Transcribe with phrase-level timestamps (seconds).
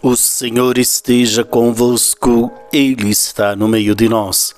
[0.00, 4.54] O Senhor esteja convosco, Ele está no meio de nós.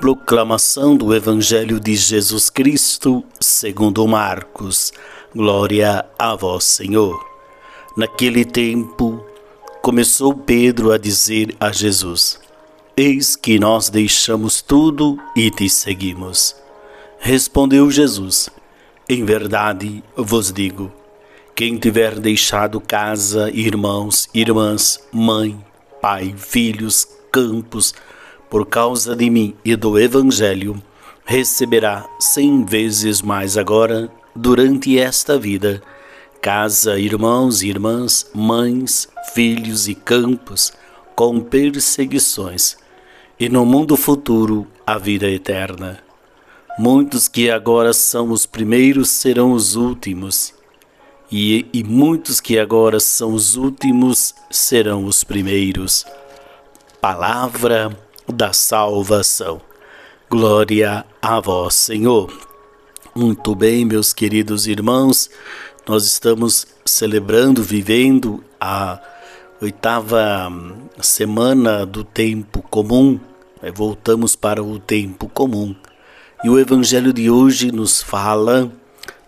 [0.00, 4.90] Proclamação do Evangelho de Jesus Cristo, segundo Marcos.
[5.36, 7.22] Glória a vós, Senhor.
[7.94, 9.22] Naquele tempo,
[9.82, 12.40] começou Pedro a dizer a Jesus:
[12.96, 16.56] Eis que nós deixamos tudo e te seguimos.
[17.18, 18.48] Respondeu Jesus:
[19.06, 20.90] Em verdade vos digo,
[21.54, 25.62] quem tiver deixado casa, irmãos, irmãs, mãe,
[26.00, 27.94] pai, filhos, campos,
[28.48, 30.82] por causa de mim e do Evangelho,
[31.24, 35.82] receberá cem vezes mais agora, durante esta vida,
[36.40, 40.72] casa, irmãos, irmãs, mães, filhos e campos,
[41.14, 42.76] com perseguições,
[43.38, 45.98] e no mundo futuro a vida eterna.
[46.78, 50.54] Muitos que agora são os primeiros serão os últimos
[51.30, 56.04] e, e muitos que agora são os últimos serão os primeiros.
[57.00, 57.96] Palavra
[58.26, 59.60] da salvação.
[60.28, 62.32] Glória a vós, Senhor.
[63.14, 65.30] Muito bem, meus queridos irmãos,
[65.88, 69.00] nós estamos celebrando, vivendo a
[69.60, 70.50] oitava
[71.00, 73.18] semana do tempo comum.
[73.62, 73.70] Né?
[73.70, 75.74] Voltamos para o tempo comum.
[76.42, 78.70] E o evangelho de hoje nos fala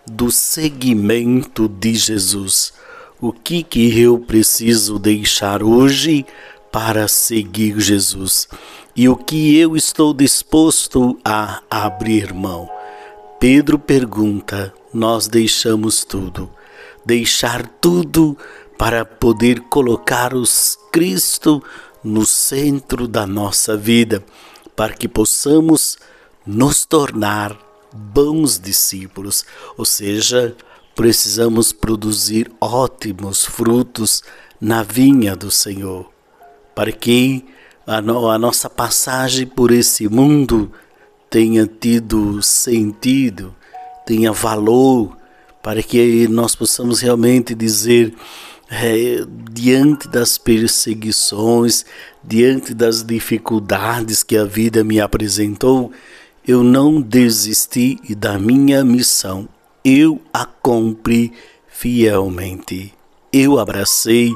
[0.05, 2.73] do seguimento de Jesus.
[3.19, 6.25] O que que eu preciso deixar hoje
[6.71, 8.47] para seguir Jesus?
[8.95, 12.69] E o que eu estou disposto a abrir mão?
[13.39, 16.49] Pedro pergunta: Nós deixamos tudo.
[17.05, 18.37] Deixar tudo
[18.77, 21.63] para poder colocar os Cristo
[22.03, 24.23] no centro da nossa vida,
[24.75, 25.97] para que possamos
[26.45, 27.57] nos tornar
[27.93, 29.45] bons discípulos,
[29.77, 30.55] ou seja,
[30.95, 34.23] precisamos produzir ótimos frutos
[34.59, 36.09] na vinha do Senhor,
[36.73, 37.45] para que
[37.85, 40.71] a, no, a nossa passagem por esse mundo
[41.29, 43.55] tenha tido sentido,
[44.05, 45.17] tenha valor,
[45.61, 48.13] para que nós possamos realmente dizer,
[48.69, 51.85] é, diante das perseguições,
[52.23, 55.91] diante das dificuldades que a vida me apresentou,
[56.45, 59.47] eu não desisti da minha missão,
[59.83, 61.31] eu a cumpri
[61.67, 62.93] fielmente.
[63.31, 64.35] Eu abracei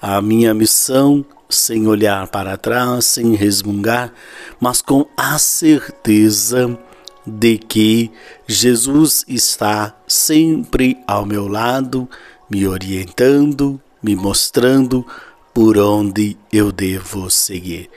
[0.00, 4.12] a minha missão sem olhar para trás, sem resmungar,
[4.60, 6.78] mas com a certeza
[7.26, 8.10] de que
[8.46, 12.08] Jesus está sempre ao meu lado,
[12.48, 15.04] me orientando, me mostrando
[15.52, 17.90] por onde eu devo seguir.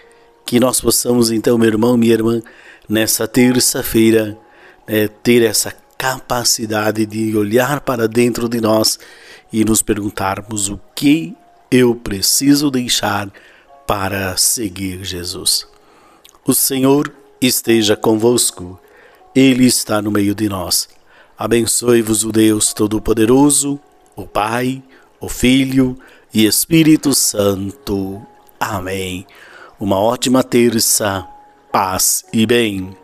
[0.46, 2.41] Que nós possamos, então, meu irmão, minha irmã,
[2.88, 4.38] nessa terça-feira,
[4.88, 9.00] é, ter essa capacidade de olhar para dentro de nós
[9.53, 11.35] e nos perguntarmos o que
[11.69, 13.31] eu preciso deixar
[13.85, 15.68] para seguir Jesus.
[16.46, 18.79] O Senhor esteja convosco,
[19.35, 20.90] Ele está no meio de nós.
[21.38, 23.79] Abençoe-vos o Deus Todo-Poderoso,
[24.16, 24.81] o Pai,
[25.19, 25.97] o Filho
[26.34, 28.25] e Espírito Santo.
[28.59, 29.25] Amém.
[29.81, 31.27] Uma ótima terça
[31.71, 32.95] paz e bem.